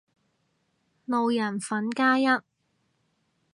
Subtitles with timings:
[1.05, 2.25] 路人粉加一